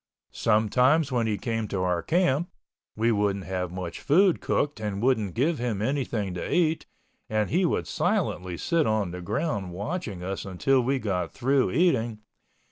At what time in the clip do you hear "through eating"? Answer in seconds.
11.33-12.17